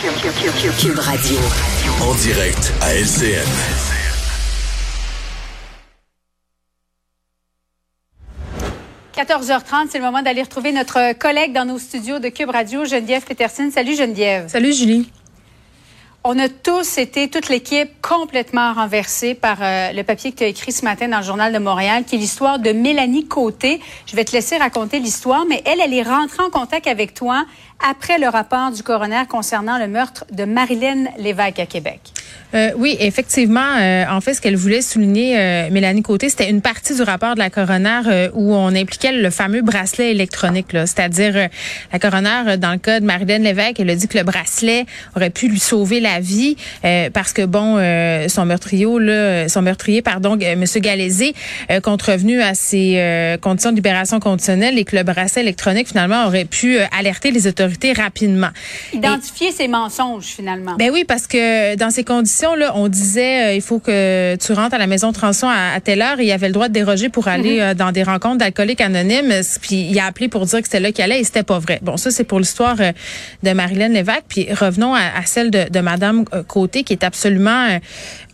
[0.00, 1.38] Cube Radio.
[2.00, 3.42] En direct à LCN.–
[9.16, 13.24] 14h30, c'est le moment d'aller retrouver notre collègue dans nos studios de Cube Radio, Geneviève
[13.24, 13.72] Peterson.
[13.74, 14.46] Salut Geneviève.
[14.46, 15.10] Salut Julie.
[16.24, 20.48] On a tous été, toute l'équipe, complètement renversée par euh, le papier que tu as
[20.48, 23.80] écrit ce matin dans le Journal de Montréal, qui est l'histoire de Mélanie Côté.
[24.04, 27.46] Je vais te laisser raconter l'histoire, mais elle, elle est rentrée en contact avec toi
[27.86, 32.00] après le rapport du coroner concernant le meurtre de Marilyn Lévesque à Québec?
[32.54, 33.76] Euh, oui, effectivement.
[33.78, 37.34] Euh, en fait, ce qu'elle voulait souligner, euh, Mélanie Côté, c'était une partie du rapport
[37.34, 40.68] de la coroner euh, où on impliquait le fameux bracelet électronique.
[40.72, 41.48] C'est-à-dire,
[41.92, 45.30] la coroner, dans le cas de Marilyn Lévesque, elle a dit que le bracelet aurait
[45.30, 46.56] pu lui sauver la vie
[47.12, 47.76] parce que, bon,
[48.28, 51.34] son meurtrier, là, son meurtrier, pardon, Monsieur Galézé,
[51.82, 56.78] contrevenu à ses conditions de libération conditionnelle et que le bracelet électronique, finalement, aurait pu
[56.96, 58.50] alerter les autorités rapidement.
[58.92, 60.76] Identifier ses mensonges, finalement.
[60.76, 64.52] Ben oui, parce que dans ces conditions, là, on disait, euh, il faut que tu
[64.52, 66.72] rentres à la maison de transition à, telle heure et il avait le droit de
[66.72, 67.60] déroger pour aller mhm.
[67.60, 69.32] euh, dans des rencontres d'alcooliques anonymes.
[69.60, 71.78] Puis il a appelé pour dire que c'était là qu'il allait et c'était pas vrai.
[71.82, 72.92] Bon, ça, c'est pour l'histoire euh,
[73.42, 74.24] de Marilyn Lévesque.
[74.28, 77.78] Puis revenons à, celle de, de Madame Côté, qui est absolument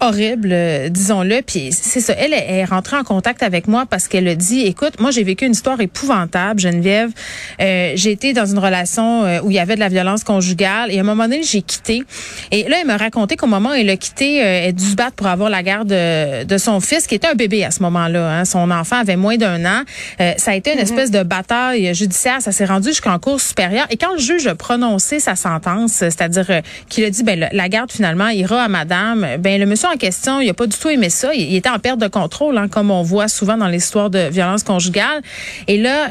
[0.01, 0.55] horrible,
[0.91, 1.43] disons-le.
[1.43, 5.01] Puis c'est ça, elle est rentrée en contact avec moi parce qu'elle a dit, écoute,
[5.01, 7.11] moi, j'ai vécu une histoire épouvantable, Geneviève.
[7.59, 10.91] j'ai été dans une relation euh, où il y avait de la violence conjugale.
[10.91, 12.03] Et à un moment donné, j'ai quitté.
[12.51, 14.85] Et là, elle m'a raconté qu'au moment où elle a quitté, euh, elle a dû
[14.85, 17.83] se battre pour avoir la garde de, son fils, qui était un bébé à ce
[17.83, 18.39] moment-là.
[18.39, 18.45] Hein.
[18.45, 19.83] Son enfant avait moins d'un an.
[20.21, 20.85] Euh, ça a été une mhm.
[20.85, 22.41] espèce de bataille judiciaire.
[22.41, 23.87] Ça s'est rendu jusqu'en cour supérieure.
[23.91, 26.47] Et quand le juge a prononcé sa sentence, c'est-à-dire
[26.89, 30.41] qu'il a dit, ben la garde finalement ira à madame, ben le monsieur en question,
[30.41, 31.35] il a pas du tout aimé ça.
[31.35, 34.63] Il, était en perte de contrôle, hein, comme on voit souvent dans l'histoire de violence
[34.63, 35.23] conjugale.
[35.69, 36.09] Et là,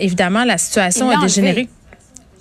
[0.00, 1.68] évidemment, la situation a dégénéré.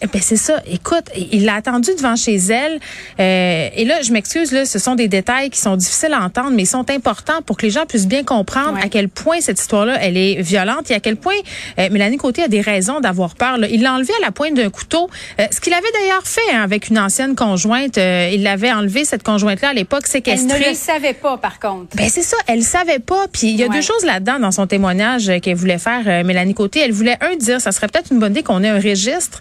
[0.01, 0.61] Eh ben c'est ça.
[0.69, 2.79] Écoute, il l'a attendu devant chez elle.
[3.19, 6.51] Euh, et là, je m'excuse, là, ce sont des détails qui sont difficiles à entendre,
[6.51, 9.59] mais ils sont importants pour que les gens puissent bien comprendre à quel point cette
[9.59, 11.35] histoire-là, elle est violente et à quel point
[11.79, 13.57] euh, Mélanie Côté a des raisons d'avoir peur.
[13.57, 13.67] Là.
[13.69, 16.61] Il l'a enlevé à la pointe d'un couteau, euh, ce qu'il avait d'ailleurs fait hein,
[16.61, 17.97] avec une ancienne conjointe.
[17.97, 20.57] Euh, il l'avait enlevé cette conjointe-là à l'époque séquestrée.
[20.57, 21.95] Elle ne le savait pas, par contre.
[21.95, 23.27] Ben c'est ça, elle savait pas.
[23.31, 26.81] Puis il y a deux choses là-dedans dans son témoignage qu'elle voulait faire, Mélanie Côté.
[26.81, 29.39] Elle voulait un dire, ça serait peut-être une bonne idée qu'on ait un registre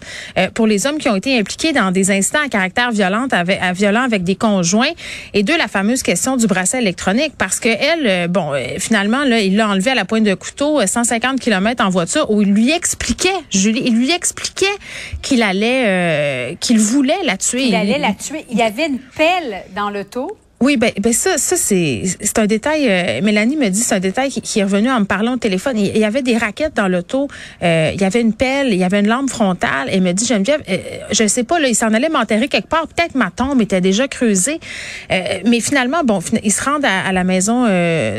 [0.53, 4.35] pour les hommes qui ont été impliqués dans des instants à caractère violent avec, des
[4.35, 4.91] conjoints.
[5.33, 7.33] Et deux, la fameuse question du bracelet électronique.
[7.37, 10.85] Parce que elle, euh, bon, euh, finalement, il l'a enlevé à la pointe de couteau,
[10.85, 14.65] 150 euh, km en voiture, où il lui expliquait, Julie, il lui expliquait
[15.21, 17.67] qu'il allait, qu'il voulait la tuer.
[17.67, 18.45] Il allait la tuer.
[18.51, 20.37] Il y avait une pelle dans l'auto.
[20.61, 22.87] Oui, ben, ben ça, ça c'est, c'est un détail.
[22.89, 25.77] Euh, Mélanie me dit c'est un détail qui, est revenu en me parlant au téléphone.
[25.77, 27.27] Il, y avait des raquettes dans l'auto,
[27.61, 29.89] euh, il y avait une pelle, il y avait une lampe frontale.
[29.89, 30.77] Et elle me dit Geneviève, euh,
[31.11, 32.87] je sais pas là, il s'en allait m'enterrer quelque part.
[32.87, 34.61] Peut-être ma tombe était déjà creusée.
[35.11, 37.65] Euh, mais finalement, bon, il se rend à, la maison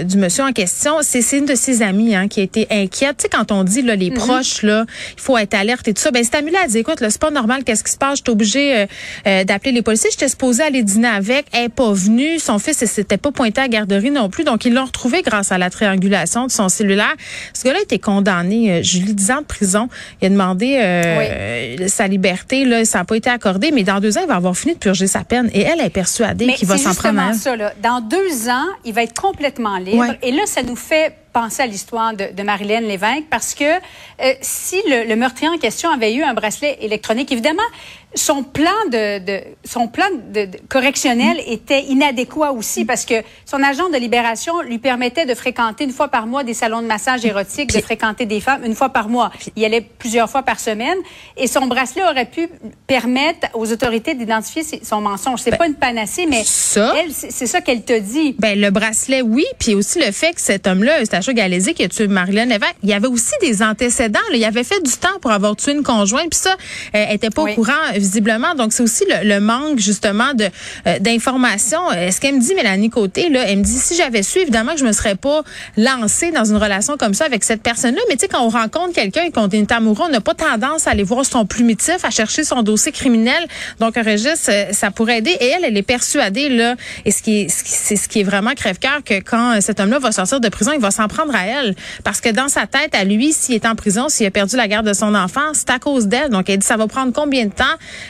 [0.05, 0.97] du monsieur en question.
[1.01, 3.17] C'est, c'est une de ses amies hein, qui a été inquiète.
[3.17, 4.15] Tu sais quand on dit là les mm-hmm.
[4.15, 4.85] proches là,
[5.17, 6.11] il faut être alerte et tout ça.
[6.11, 7.65] Ben cette amie-là a dit écoute, là c'est pas normal.
[7.65, 8.19] Qu'est-ce qui se passe?
[8.19, 8.87] Je suis obligée
[9.25, 10.11] d'appeler les policiers.
[10.11, 11.47] J'étais supposée aller dîner avec.
[11.53, 14.45] Elle est pas venue son fils ne s'était pas pointé à la garderie non plus.
[14.45, 17.15] Donc, ils l'ont retrouvé grâce à la triangulation de son cellulaire.
[17.53, 19.89] Ce gars-là a été condamné, euh, Julie, 10 ans de prison.
[20.21, 22.65] Il a demandé euh, sa liberté.
[22.65, 24.79] Là, ça n'a pas été accordé, mais dans deux ans, il va avoir fini de
[24.79, 25.51] purger sa peine.
[25.53, 27.35] Et elle est persuadée qu'il va s'en prendre.
[27.35, 27.73] Ça, là.
[27.83, 30.15] Dans deux ans, il va être complètement libre.
[30.23, 34.33] Et là, ça nous fait penser à l'histoire de, de Marilyn Lévesque parce que euh,
[34.41, 37.69] si le, le, meurtrier en question avait eu un bracelet électronique, évidemment,
[38.17, 43.15] son plan de, de son plan de, correctionnel était inadéquat aussi parce que
[43.45, 46.87] son agent de libération lui permettait de fréquenter une fois par mois des salons de
[46.87, 49.31] massage érotique, de fréquenter des femmes une fois par mois.
[49.55, 50.97] Il y allait plusieurs fois par semaine
[51.37, 52.49] et son bracelet aurait pu
[52.87, 55.41] permettre aux autorités d'identifier son mensonge.
[55.41, 58.35] C'est ben, pas une panacée, mais c'est ça qu'elle te dit.
[58.39, 61.03] Ben le bracelet, oui, puis aussi le fait que cet homme-là,
[61.33, 64.21] Galézé qui a tué Marilyn Lévesque, il y avait aussi des antécédents.
[64.33, 66.55] Il avait fait du temps pour avoir tué une conjointe, puis ça,
[66.93, 68.55] elle était pas au courant visiblement.
[68.55, 70.47] Donc c'est aussi le, manque justement de
[70.87, 71.91] euh, d'informations.
[71.95, 74.73] Euh, ce qu'elle me dit Mélanie Côté là, elle me dit si j'avais su évidemment
[74.73, 75.43] que je me serais pas
[75.77, 78.01] lancée dans une relation comme ça avec cette personne-là.
[78.09, 80.87] Mais tu sais quand on rencontre quelqu'un et qu'on est amoureux, on n'a pas tendance
[80.87, 83.47] à aller voir son plumitif, à chercher son dossier criminel.
[83.81, 85.37] Donc un registre, euh, ça pourrait aider.
[85.41, 88.53] Et elle, elle est persuadée là, et ce qui est, c'est ce qui est vraiment
[88.55, 91.75] crève-cœur que quand cet homme-là va sortir de prison, il va s'en prendre à elle.
[92.05, 94.69] Parce que dans sa tête, à lui, s'il est en prison, s'il a perdu la
[94.69, 96.31] garde de son enfant, c'est à cause d'elle.
[96.31, 97.65] Donc, elle dit, ça va prendre combien de temps?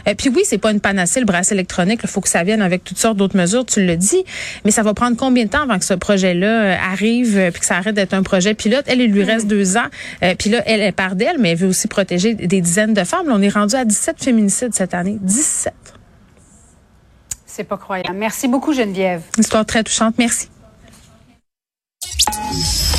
[0.09, 2.01] Euh, puis oui, c'est pas une panacée, le bracelet électronique.
[2.03, 4.25] Il faut que ça vienne avec toutes sortes d'autres mesures, tu le dis.
[4.65, 7.61] Mais ça va prendre combien de temps avant que ce projet-là euh, arrive euh, puis
[7.61, 8.85] que ça arrête d'être un projet pilote?
[8.87, 9.87] Elle, il lui reste deux ans.
[10.39, 13.27] puis là, elle est part d'elle, mais elle veut aussi protéger des dizaines de femmes.
[13.29, 15.19] on est rendu à 17 féminicides cette année.
[15.21, 15.73] 17.
[17.57, 18.17] C'est pas croyable.
[18.19, 19.23] Merci beaucoup, Geneviève.
[19.39, 20.17] Histoire très touchante.
[20.19, 20.51] Merci.